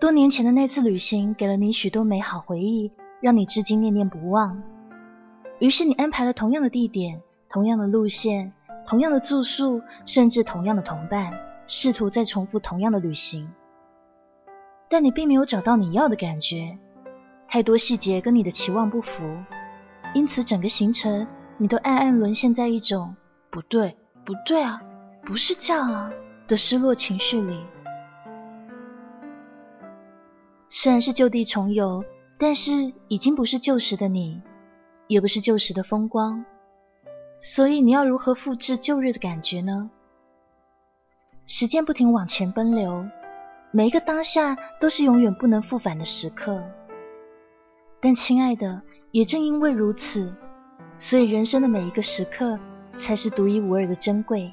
[0.00, 4.62] 多年前的那次旅行给了你许多美好回忆，让你至今念念不忘。
[5.58, 8.52] 于是你安排了同样的地点、同样的路线、
[8.86, 13.50] 同样的住宿，甚至同样的同伴，试图再重复同样的旅行。
[14.88, 16.78] 但你并没有找到你要的感觉，
[17.48, 19.28] 太多细节跟你的期望不符，
[20.14, 21.26] 因此整个行程
[21.56, 23.16] 你都暗暗沦陷在一种
[23.50, 24.80] 不对、不对啊，
[25.26, 26.12] 不是这样啊
[26.46, 27.60] 的失落情绪里。
[30.68, 32.04] 虽然是就地重游，
[32.38, 34.42] 但是已经不是旧时的你，
[35.06, 36.44] 也不是旧时的风光，
[37.40, 39.90] 所以你要如何复制旧日的感觉呢？
[41.46, 43.06] 时间不停往前奔流，
[43.70, 46.62] 每一个当下都是永远不能复返的时刻。
[48.00, 50.34] 但亲爱的，也正因为如此，
[50.98, 52.60] 所以人生的每一个时刻
[52.94, 54.52] 才是独一无二的珍贵。